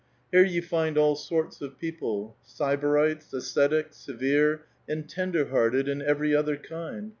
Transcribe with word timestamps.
Here 0.31 0.43
you 0.43 0.63
find 0.63 0.97
all 0.97 1.15
sorts 1.15 1.61
of 1.61 1.77
people,— 1.77 2.35
sybarites, 2.57 3.31
ascetic, 3.33 3.93
severe, 3.93 4.65
and 4.89 5.07
tender 5.07 5.49
hearted, 5.49 5.87
and 5.87 6.01
every 6.01 6.33
other 6.35 6.57
kind. 6.57 7.09